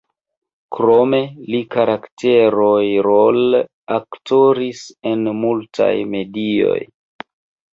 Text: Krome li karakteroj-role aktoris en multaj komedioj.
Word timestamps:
Krome 0.75 1.19
li 1.55 1.59
karakteroj-role 1.75 3.61
aktoris 3.99 4.83
en 5.13 5.29
multaj 5.45 5.93
komedioj. 6.01 6.79